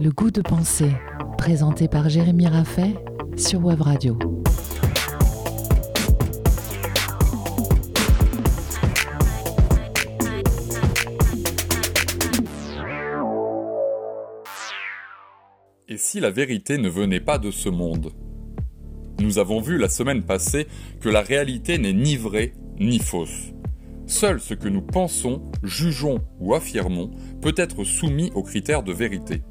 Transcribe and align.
Le 0.00 0.10
goût 0.10 0.30
de 0.30 0.40
penser, 0.40 0.90
présenté 1.38 1.86
par 1.86 2.08
Jérémy 2.08 2.46
Raffet 2.46 2.94
sur 3.36 3.64
Web 3.64 3.82
Radio. 3.82 4.18
Et 15.86 15.96
si 15.96 16.18
la 16.18 16.30
vérité 16.30 16.78
ne 16.78 16.88
venait 16.88 17.20
pas 17.20 17.38
de 17.38 17.50
ce 17.50 17.68
monde? 17.68 18.12
Nous 19.20 19.38
avons 19.38 19.60
vu 19.60 19.78
la 19.78 19.88
semaine 19.88 20.24
passée 20.24 20.66
que 21.00 21.08
la 21.08 21.20
réalité 21.20 21.78
n'est 21.78 21.92
ni 21.92 22.16
vraie 22.16 22.54
ni 22.80 22.98
fausse. 22.98 23.53
Seul 24.06 24.40
ce 24.40 24.54
que 24.54 24.68
nous 24.68 24.82
pensons, 24.82 25.42
jugeons 25.62 26.20
ou 26.38 26.54
affirmons 26.54 27.10
peut 27.40 27.54
être 27.56 27.84
soumis 27.84 28.30
aux 28.34 28.42
critères 28.42 28.82
de 28.82 28.92
vérité. 28.92 29.42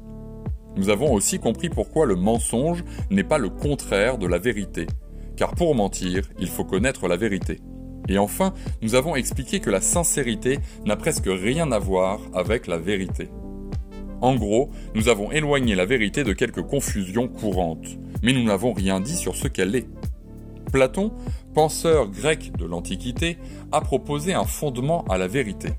Nous 0.76 0.90
avons 0.90 1.12
aussi 1.12 1.38
compris 1.38 1.68
pourquoi 1.68 2.06
le 2.06 2.14
mensonge 2.14 2.84
n'est 3.10 3.24
pas 3.24 3.38
le 3.38 3.48
contraire 3.48 4.18
de 4.18 4.26
la 4.26 4.38
vérité, 4.38 4.86
car 5.36 5.54
pour 5.54 5.74
mentir, 5.74 6.22
il 6.38 6.48
faut 6.48 6.64
connaître 6.64 7.08
la 7.08 7.16
vérité. 7.16 7.60
Et 8.08 8.18
enfin, 8.18 8.54
nous 8.82 8.94
avons 8.94 9.16
expliqué 9.16 9.60
que 9.60 9.70
la 9.70 9.80
sincérité 9.80 10.58
n'a 10.84 10.96
presque 10.96 11.28
rien 11.28 11.72
à 11.72 11.78
voir 11.78 12.20
avec 12.32 12.66
la 12.66 12.78
vérité. 12.78 13.28
En 14.20 14.36
gros, 14.36 14.70
nous 14.94 15.08
avons 15.08 15.32
éloigné 15.32 15.74
la 15.74 15.86
vérité 15.86 16.22
de 16.22 16.32
quelques 16.32 16.62
confusions 16.62 17.28
courantes, 17.28 17.98
mais 18.22 18.32
nous 18.32 18.44
n'avons 18.44 18.72
rien 18.72 19.00
dit 19.00 19.16
sur 19.16 19.36
ce 19.36 19.48
qu'elle 19.48 19.74
est. 19.74 19.88
Platon, 20.72 21.12
penseur 21.54 22.10
grec 22.10 22.52
de 22.58 22.66
l'Antiquité, 22.66 23.38
a 23.72 23.80
proposé 23.80 24.34
un 24.34 24.44
fondement 24.44 25.04
à 25.08 25.16
la 25.16 25.28
vérité. 25.28 25.70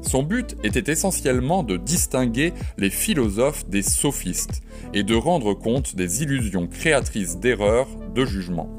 Son 0.00 0.22
but 0.22 0.56
était 0.62 0.90
essentiellement 0.90 1.62
de 1.62 1.76
distinguer 1.76 2.52
les 2.76 2.90
philosophes 2.90 3.68
des 3.68 3.82
sophistes 3.82 4.62
et 4.94 5.02
de 5.02 5.14
rendre 5.14 5.54
compte 5.54 5.96
des 5.96 6.22
illusions 6.22 6.66
créatrices 6.66 7.38
d'erreurs 7.38 7.88
de 8.14 8.24
jugement. 8.24 8.70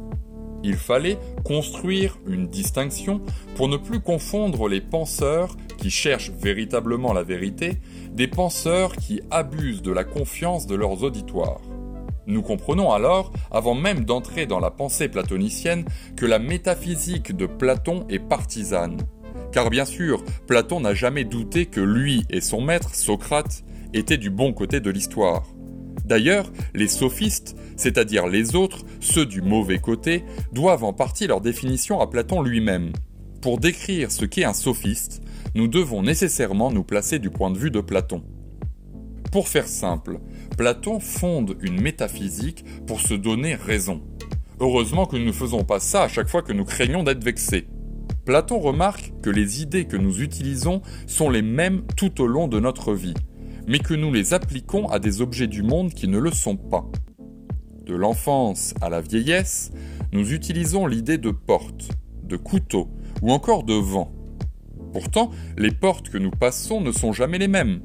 Il 0.64 0.76
fallait 0.76 1.18
construire 1.46 2.18
une 2.28 2.48
distinction 2.48 3.22
pour 3.56 3.70
ne 3.70 3.78
plus 3.78 4.02
confondre 4.02 4.68
les 4.68 4.82
penseurs 4.82 5.56
qui 5.78 5.90
cherchent 5.90 6.32
véritablement 6.32 7.14
la 7.14 7.24
vérité 7.24 7.78
des 8.12 8.28
penseurs 8.28 8.96
qui 8.96 9.22
abusent 9.32 9.82
de 9.82 9.92
la 9.92 10.04
confiance 10.04 10.68
de 10.68 10.76
leurs 10.76 11.04
auditoires. 11.04 11.62
Nous 12.30 12.44
comprenons 12.44 12.92
alors, 12.92 13.34
avant 13.50 13.74
même 13.74 14.06
d'entrer 14.06 14.46
dans 14.46 14.60
la 14.60 14.70
pensée 14.70 15.10
platonicienne, 15.10 15.84
que 16.16 16.28
la 16.28 16.38
métaphysique 16.38 17.36
de 17.36 17.48
Platon 17.48 18.06
est 18.08 18.20
partisane. 18.20 18.98
Car 19.52 19.72
bien 19.72 19.86
sûr, 19.86 20.24
Platon 20.46 20.80
n'a 20.80 20.94
jamais 20.94 21.24
douté 21.24 21.66
que 21.66 21.82
lui 21.82 22.24
et 22.30 22.40
son 22.40 22.62
maître, 22.62 22.94
Socrate, 22.94 23.64
étaient 23.96 24.18
du 24.18 24.30
bon 24.30 24.54
côté 24.54 24.80
de 24.80 24.92
l'histoire. 24.92 25.44
D'ailleurs, 26.06 26.52
les 26.76 26.88
sophistes, 26.88 27.56
c'est-à-dire 27.78 28.28
les 28.28 28.56
autres, 28.56 28.86
ceux 29.00 29.26
du 29.26 29.42
mauvais 29.42 29.80
côté, 29.80 30.24
doivent 30.54 30.84
en 30.84 30.94
partie 30.94 31.26
leur 31.26 31.42
définition 31.42 32.00
à 32.00 32.06
Platon 32.06 32.44
lui-même. 32.44 32.94
Pour 33.42 33.58
décrire 33.58 34.12
ce 34.12 34.26
qu'est 34.26 34.44
un 34.44 34.54
sophiste, 34.54 35.24
nous 35.56 35.68
devons 35.68 36.04
nécessairement 36.04 36.72
nous 36.72 36.84
placer 36.84 37.18
du 37.18 37.32
point 37.32 37.50
de 37.50 37.58
vue 37.58 37.72
de 37.72 37.82
Platon. 37.82 38.22
Pour 39.32 39.48
faire 39.48 39.68
simple, 39.68 40.20
Platon 40.58 41.00
fonde 41.00 41.56
une 41.62 41.80
métaphysique 41.80 42.66
pour 42.88 43.00
se 43.00 43.14
donner 43.14 43.54
raison. 43.54 44.02
Heureusement 44.60 45.06
que 45.06 45.18
nous 45.18 45.26
ne 45.26 45.32
faisons 45.32 45.64
pas 45.64 45.80
ça 45.80 46.04
à 46.04 46.08
chaque 46.08 46.28
fois 46.28 46.42
que 46.42 46.52
nous 46.52 46.66
craignons 46.66 47.04
d'être 47.04 47.24
vexés. 47.24 47.68
Platon 48.26 48.60
remarque 48.60 49.14
que 49.22 49.30
les 49.30 49.62
idées 49.62 49.86
que 49.86 49.98
nous 49.98 50.22
utilisons 50.22 50.82
sont 51.06 51.30
les 51.30 51.44
mêmes 51.44 51.84
tout 51.96 52.22
au 52.22 52.28
long 52.28 52.48
de 52.48 52.60
notre 52.60 52.94
vie, 52.94 53.14
mais 53.68 53.80
que 53.80 53.94
nous 53.94 54.12
les 54.12 54.34
appliquons 54.34 54.88
à 54.88 54.98
des 54.98 55.22
objets 55.22 55.48
du 55.48 55.62
monde 55.62 55.94
qui 55.94 56.08
ne 56.08 56.18
le 56.18 56.32
sont 56.32 56.58
pas. 56.58 56.86
De 57.86 57.94
l'enfance 57.96 58.74
à 58.82 58.90
la 58.90 59.02
vieillesse, 59.02 59.72
nous 60.12 60.34
utilisons 60.34 60.88
l'idée 60.88 61.20
de 61.20 61.32
porte, 61.32 61.90
de 62.24 62.36
couteau 62.36 62.90
ou 63.22 63.32
encore 63.32 63.64
de 63.64 63.74
vent. 63.74 64.12
Pourtant, 64.92 65.30
les 65.58 65.72
portes 65.72 66.10
que 66.10 66.18
nous 66.18 66.32
passons 66.32 66.82
ne 66.82 66.92
sont 66.92 67.14
jamais 67.14 67.38
les 67.38 67.48
mêmes. 67.48 67.82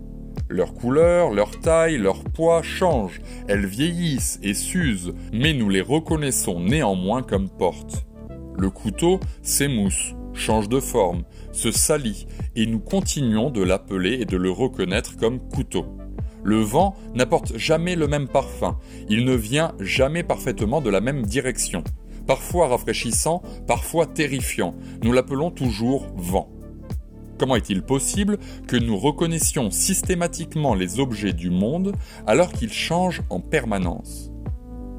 Leur 0.54 0.72
couleur, 0.72 1.32
leur 1.32 1.58
taille, 1.58 1.98
leur 1.98 2.22
poids 2.22 2.62
changent, 2.62 3.20
elles 3.48 3.66
vieillissent 3.66 4.38
et 4.40 4.54
s'usent, 4.54 5.12
mais 5.32 5.52
nous 5.52 5.68
les 5.68 5.80
reconnaissons 5.80 6.60
néanmoins 6.60 7.22
comme 7.22 7.48
portes. 7.48 8.06
Le 8.56 8.70
couteau 8.70 9.18
s'émousse, 9.42 10.14
change 10.32 10.68
de 10.68 10.78
forme, 10.78 11.24
se 11.50 11.72
salit, 11.72 12.28
et 12.54 12.66
nous 12.66 12.78
continuons 12.78 13.50
de 13.50 13.64
l'appeler 13.64 14.20
et 14.20 14.26
de 14.26 14.36
le 14.36 14.52
reconnaître 14.52 15.16
comme 15.16 15.40
couteau. 15.40 15.86
Le 16.44 16.60
vent 16.60 16.94
n'apporte 17.16 17.58
jamais 17.58 17.96
le 17.96 18.06
même 18.06 18.28
parfum, 18.28 18.78
il 19.08 19.24
ne 19.24 19.34
vient 19.34 19.74
jamais 19.80 20.22
parfaitement 20.22 20.80
de 20.80 20.88
la 20.88 21.00
même 21.00 21.26
direction. 21.26 21.82
Parfois 22.28 22.68
rafraîchissant, 22.68 23.42
parfois 23.66 24.06
terrifiant, 24.06 24.76
nous 25.02 25.12
l'appelons 25.12 25.50
toujours 25.50 26.06
vent. 26.14 26.53
Comment 27.38 27.56
est-il 27.56 27.82
possible 27.82 28.38
que 28.68 28.76
nous 28.76 28.96
reconnaissions 28.96 29.70
systématiquement 29.70 30.74
les 30.74 31.00
objets 31.00 31.32
du 31.32 31.50
monde 31.50 31.92
alors 32.26 32.52
qu'ils 32.52 32.72
changent 32.72 33.22
en 33.30 33.40
permanence? 33.40 34.30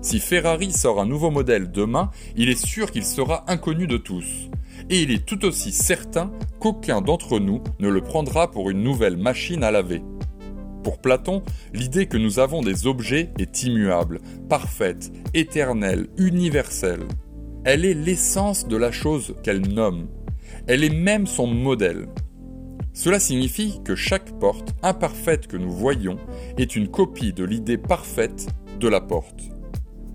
Si 0.01 0.19
Ferrari 0.19 0.71
sort 0.71 1.01
un 1.01 1.07
nouveau 1.07 1.31
modèle 1.31 1.71
demain, 1.71 2.11
il 2.35 2.49
est 2.49 2.63
sûr 2.63 2.91
qu'il 2.91 3.05
sera 3.05 3.43
inconnu 3.51 3.87
de 3.87 3.97
tous. 3.97 4.49
Et 4.89 5.01
il 5.01 5.09
est 5.09 5.25
tout 5.25 5.45
aussi 5.45 5.71
certain 5.71 6.31
qu'aucun 6.59 7.01
d'entre 7.01 7.39
nous 7.39 7.63
ne 7.79 7.89
le 7.89 8.01
prendra 8.01 8.51
pour 8.51 8.69
une 8.69 8.83
nouvelle 8.83 9.17
machine 9.17 9.63
à 9.63 9.71
laver. 9.71 10.03
Pour 10.83 10.99
Platon, 10.99 11.41
l'idée 11.73 12.05
que 12.05 12.17
nous 12.17 12.37
avons 12.37 12.61
des 12.61 12.85
objets 12.85 13.31
est 13.39 13.63
immuable, 13.63 14.19
parfaite, 14.47 15.11
éternelle, 15.33 16.07
universelle. 16.17 17.07
Elle 17.63 17.85
est 17.85 17.95
l'essence 17.95 18.67
de 18.67 18.77
la 18.77 18.91
chose 18.91 19.33
qu'elle 19.41 19.67
nomme. 19.67 20.07
Elle 20.67 20.83
est 20.83 20.93
même 20.93 21.25
son 21.25 21.47
modèle. 21.47 22.07
Cela 22.95 23.19
signifie 23.19 23.81
que 23.83 23.93
chaque 23.93 24.39
porte 24.39 24.73
imparfaite 24.81 25.47
que 25.47 25.57
nous 25.57 25.69
voyons 25.71 26.17
est 26.57 26.77
une 26.77 26.87
copie 26.87 27.33
de 27.33 27.43
l'idée 27.43 27.77
parfaite 27.77 28.47
de 28.79 28.87
la 28.87 29.01
porte. 29.01 29.43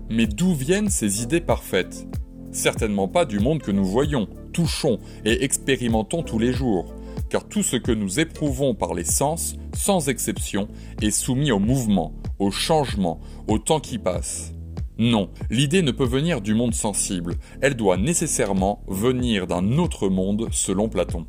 Mais 0.09 0.25
d'où 0.25 0.55
viennent 0.55 0.89
ces 0.89 1.21
idées 1.21 1.41
parfaites? 1.41 2.07
Certainement 2.51 3.07
pas 3.07 3.25
du 3.25 3.39
monde 3.39 3.61
que 3.61 3.71
nous 3.71 3.85
voyons, 3.85 4.27
touchons 4.51 4.97
et 5.23 5.43
expérimentons 5.43 6.23
tous 6.23 6.39
les 6.39 6.51
jours, 6.51 6.95
car 7.29 7.47
tout 7.47 7.61
ce 7.61 7.75
que 7.75 7.91
nous 7.91 8.19
éprouvons 8.19 8.73
par 8.73 8.95
les 8.95 9.05
sens, 9.05 9.55
sans 9.75 10.09
exception, 10.09 10.67
est 11.03 11.11
soumis 11.11 11.51
au 11.51 11.59
mouvement, 11.59 12.15
au 12.39 12.49
changement, 12.49 13.21
au 13.47 13.59
temps 13.59 13.79
qui 13.79 13.99
passe. 13.99 14.55
Non, 14.97 15.29
l'idée 15.51 15.83
ne 15.83 15.91
peut 15.91 16.03
venir 16.03 16.41
du 16.41 16.55
monde 16.55 16.73
sensible, 16.73 17.35
elle 17.61 17.75
doit 17.75 17.97
nécessairement 17.97 18.83
venir 18.87 19.45
d'un 19.45 19.77
autre 19.77 20.09
monde 20.09 20.47
selon 20.51 20.89
Platon. 20.89 21.27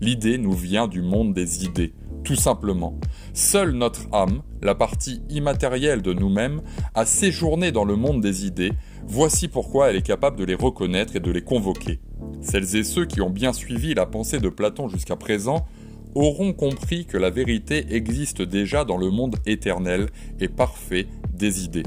L'idée 0.00 0.38
nous 0.38 0.52
vient 0.52 0.86
du 0.86 1.02
monde 1.02 1.34
des 1.34 1.64
idées, 1.64 1.92
tout 2.22 2.36
simplement. 2.36 3.00
Seule 3.32 3.72
notre 3.72 4.06
âme, 4.12 4.42
la 4.62 4.76
partie 4.76 5.22
immatérielle 5.28 6.02
de 6.02 6.12
nous-mêmes, 6.12 6.62
a 6.94 7.04
séjourné 7.04 7.72
dans 7.72 7.84
le 7.84 7.96
monde 7.96 8.20
des 8.20 8.46
idées, 8.46 8.72
voici 9.08 9.48
pourquoi 9.48 9.90
elle 9.90 9.96
est 9.96 10.02
capable 10.02 10.36
de 10.36 10.44
les 10.44 10.54
reconnaître 10.54 11.16
et 11.16 11.20
de 11.20 11.32
les 11.32 11.42
convoquer. 11.42 11.98
Celles 12.42 12.76
et 12.76 12.84
ceux 12.84 13.06
qui 13.06 13.20
ont 13.20 13.30
bien 13.30 13.52
suivi 13.52 13.92
la 13.92 14.06
pensée 14.06 14.38
de 14.38 14.48
Platon 14.48 14.88
jusqu'à 14.88 15.16
présent 15.16 15.66
auront 16.14 16.52
compris 16.52 17.04
que 17.04 17.18
la 17.18 17.30
vérité 17.30 17.86
existe 17.90 18.40
déjà 18.40 18.84
dans 18.84 18.98
le 18.98 19.10
monde 19.10 19.36
éternel 19.46 20.10
et 20.38 20.48
parfait 20.48 21.08
des 21.32 21.64
idées. 21.64 21.82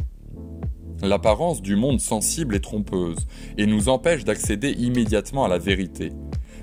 L'apparence 1.02 1.62
du 1.62 1.78
monde 1.78 2.02
sensible 2.02 2.56
est 2.56 2.60
trompeuse 2.60 3.26
et 3.58 3.66
nous 3.66 3.88
empêche 3.88 4.26
d'accéder 4.26 4.72
immédiatement 4.72 5.46
à 5.46 5.48
la 5.48 5.58
vérité 5.58 6.12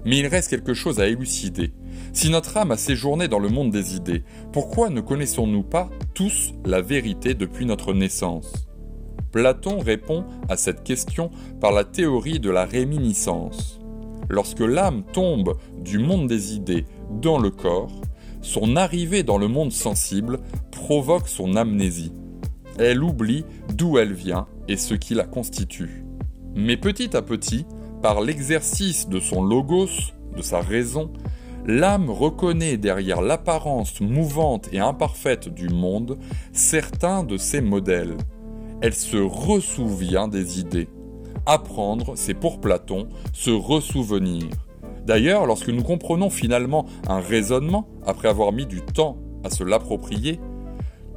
mais 0.05 0.19
il 0.19 0.27
reste 0.27 0.51
quelque 0.51 0.75
chose 0.75 1.01
à 1.01 1.09
élucider. 1.09 1.73
Si 2.13 2.31
notre 2.31 2.57
âme 2.57 2.71
a 2.71 2.77
séjourné 2.77 3.29
dans 3.29 3.39
le 3.39 3.49
monde 3.49 3.71
des 3.71 3.97
idées, 3.97 4.25
pourquoi 4.53 4.91
ne 4.91 5.01
connaissons-nous 5.01 5.63
pas 5.63 5.91
tous 6.15 6.55
la 6.65 6.81
vérité 6.81 7.35
depuis 7.35 7.67
notre 7.67 7.93
naissance? 7.93 8.69
Platon 9.33 9.79
répond 9.79 10.25
à 10.49 10.57
cette 10.57 10.83
question 10.83 11.31
par 11.61 11.73
la 11.73 11.85
théorie 11.85 12.41
de 12.41 12.51
la 12.51 12.65
réminiscence. 12.65 13.81
Lorsque 14.31 14.61
l'âme 14.61 15.05
tombe 15.13 15.57
du 15.83 15.99
monde 15.99 16.29
des 16.29 16.55
idées 16.55 16.87
dans 17.11 17.39
le 17.39 17.51
corps, 17.51 18.01
son 18.41 18.77
arrivée 18.77 19.23
dans 19.23 19.39
le 19.39 19.49
monde 19.49 19.73
sensible 19.73 20.41
provoque 20.71 21.29
son 21.29 21.57
amnésie. 21.57 22.13
Elle 22.79 23.03
oublie 23.03 23.45
d'où 23.75 23.99
elle 23.99 24.13
vient 24.13 24.47
et 24.69 24.77
ce 24.77 24.95
qui 24.95 25.15
la 25.15 25.25
constitue. 25.25 26.05
Mais 26.55 26.77
petit 26.77 27.17
à 27.17 27.23
petit, 27.23 27.67
par 28.03 28.21
l'exercice 28.21 29.09
de 29.09 29.21
son 29.21 29.43
logos, 29.43 30.13
de 30.37 30.43
sa 30.43 30.61
raison, 30.61 31.11
l'âme 31.67 32.11
reconnaît 32.11 32.77
derrière 32.77 33.21
l'apparence 33.21 34.01
mouvante 34.01 34.69
et 34.73 34.79
imparfaite 34.79 35.49
du 35.49 35.69
monde 35.69 36.19
certains 36.53 37.25
de 37.25 37.37
ses 37.37 37.61
modèles. 37.61 38.17
Elle 38.81 38.95
se 38.95 39.17
ressouvient 39.17 40.29
des 40.29 40.61
idées. 40.61 40.89
Apprendre, 41.47 42.13
c'est 42.15 42.35
pour 42.35 42.61
Platon 42.61 43.09
se 43.33 43.51
ressouvenir. 43.51 44.47
D'ailleurs, 45.05 45.47
lorsque 45.47 45.71
nous 45.71 45.83
comprenons 45.83 46.31
finalement 46.31 46.87
un 47.09 47.21
raisonnement, 47.21 47.89
après 48.07 48.29
avoir 48.29 48.53
mis 48.53 48.67
du 48.67 48.83
temps 48.83 49.17
à 49.43 49.51
se 49.51 49.65
l'approprier, 49.65 50.39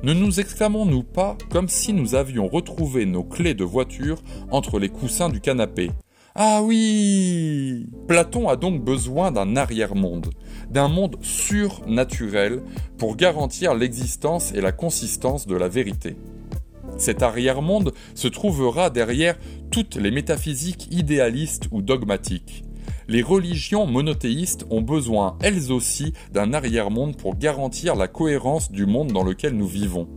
ne 0.04 0.14
nous 0.14 0.40
exclamons-nous 0.40 1.04
pas 1.04 1.38
comme 1.52 1.68
si 1.68 1.94
nous 1.94 2.16
avions 2.16 2.48
retrouvé 2.48 3.06
nos 3.06 3.24
clés 3.24 3.54
de 3.54 3.64
voiture 3.64 4.20
entre 4.50 4.80
les 4.80 4.90
coussins 4.90 5.30
du 5.30 5.42
canapé 5.42 5.92
Ah 6.34 6.62
oui 6.64 7.88
Platon 8.08 8.48
a 8.48 8.56
donc 8.56 8.82
besoin 8.82 9.32
d'un 9.32 9.58
arrière-monde, 9.58 10.30
d'un 10.70 10.88
monde 10.88 11.18
surnaturel 11.22 12.64
pour 12.98 13.18
garantir 13.18 13.74
l'existence 13.74 14.54
et 14.54 14.62
la 14.62 14.72
consistance 14.72 15.46
de 15.46 15.56
la 15.56 15.68
vérité. 15.68 16.16
Cet 16.98 17.22
arrière-monde 17.22 17.94
se 18.16 18.30
trouvera 18.30 18.90
derrière 18.90 19.38
toutes 19.72 19.98
les 19.98 20.12
métaphysiques 20.12 20.88
idéalistes 20.92 21.68
ou 21.72 21.82
dogmatiques. 21.82 22.64
Les 23.10 23.24
religions 23.24 23.86
monothéistes 23.86 24.66
ont 24.70 24.82
besoin, 24.82 25.38
elles 25.42 25.74
aussi, 25.74 26.14
d'un 26.32 26.54
arrière-monde 26.54 27.18
pour 27.18 27.36
garantir 27.36 27.96
la 27.96 28.08
cohérence 28.08 28.72
du 28.72 28.86
monde 28.86 29.12
dans 29.12 29.24
lequel 29.24 29.58
nous 29.58 29.68
vivons. 29.68 30.08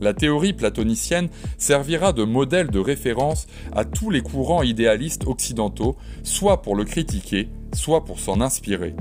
La 0.00 0.14
théorie 0.14 0.52
platonicienne 0.52 1.28
servira 1.56 2.12
de 2.12 2.24
modèle 2.24 2.70
de 2.70 2.78
référence 2.78 3.46
à 3.74 3.84
tous 3.84 4.10
les 4.10 4.20
courants 4.20 4.62
idéalistes 4.62 5.26
occidentaux, 5.26 5.96
soit 6.22 6.62
pour 6.62 6.76
le 6.76 6.84
critiquer, 6.84 7.48
soit 7.74 8.04
pour 8.04 8.20
s'en 8.20 8.40
inspirer. 8.40 8.94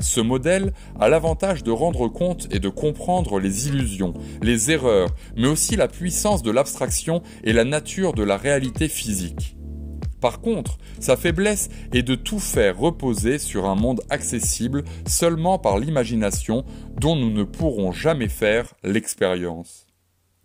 Ce 0.00 0.20
modèle 0.20 0.72
a 1.00 1.08
l'avantage 1.08 1.62
de 1.62 1.70
rendre 1.70 2.08
compte 2.08 2.48
et 2.50 2.58
de 2.58 2.68
comprendre 2.68 3.40
les 3.40 3.68
illusions, 3.68 4.12
les 4.42 4.70
erreurs, 4.70 5.08
mais 5.36 5.48
aussi 5.48 5.74
la 5.74 5.88
puissance 5.88 6.42
de 6.42 6.50
l'abstraction 6.50 7.22
et 7.44 7.54
la 7.54 7.64
nature 7.64 8.12
de 8.12 8.22
la 8.22 8.36
réalité 8.36 8.88
physique. 8.88 9.56
Par 10.20 10.40
contre, 10.40 10.78
sa 11.00 11.16
faiblesse 11.16 11.68
est 11.92 12.02
de 12.02 12.14
tout 12.14 12.40
faire 12.40 12.78
reposer 12.78 13.38
sur 13.38 13.66
un 13.66 13.74
monde 13.74 14.02
accessible 14.10 14.84
seulement 15.06 15.58
par 15.58 15.78
l'imagination 15.78 16.64
dont 17.00 17.16
nous 17.16 17.30
ne 17.30 17.44
pourrons 17.44 17.92
jamais 17.92 18.28
faire 18.28 18.74
l'expérience. 18.82 19.85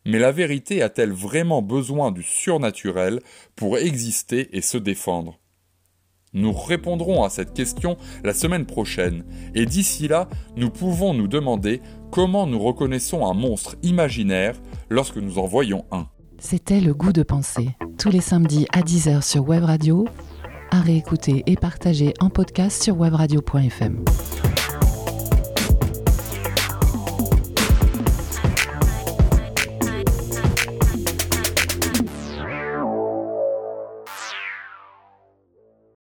Mais 0.06 0.20
la 0.20 0.32
vérité 0.32 0.82
a-t-elle 0.82 1.12
vraiment 1.12 1.62
besoin 1.62 2.12
du 2.12 2.24
surnaturel 2.24 3.22
pour 3.56 3.78
exister 3.78 4.50
et 4.56 4.62
se 4.62 4.78
défendre? 4.78 5.38
Nous 6.34 6.54
répondrons 6.54 7.24
à 7.24 7.30
cette 7.30 7.54
question 7.54 7.98
la 8.24 8.34
semaine 8.34 8.66
prochaine, 8.66 9.26
et 9.54 9.66
d'ici 9.66 10.08
là, 10.08 10.30
nous 10.56 10.70
pouvons 10.70 11.14
nous 11.14 11.28
demander 11.28 11.82
comment 12.10 12.48
nous 12.48 12.60
reconnaissons 12.60 13.26
un 13.26 13.34
monstre 13.34 13.76
imaginaire 13.84 14.56
lorsque 14.90 15.18
nous 15.18 15.40
en 15.40 15.46
voyons 15.46 15.86
un. 15.92 16.08
C'était 16.40 16.80
le 16.80 16.94
goût 16.94 17.12
de 17.12 17.24
penser, 17.24 17.70
tous 18.00 18.10
les 18.10 18.22
samedis 18.22 18.66
à 18.72 18.82
10h 18.82 19.22
sur 19.22 19.48
Web 19.48 19.66
Radio, 19.66 20.08
à 20.72 20.80
réécouter 20.80 21.44
et 21.46 21.58
partager 21.58 22.14
en 22.22 22.30
podcast 22.30 22.82
sur 22.82 22.96
webradio.fm. 22.96 24.06